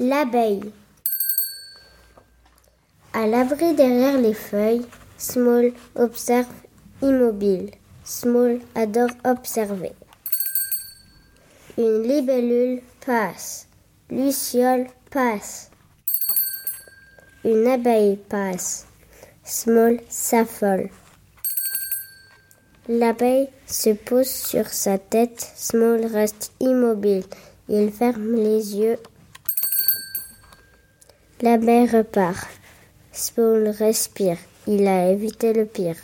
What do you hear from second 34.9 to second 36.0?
évité le pire.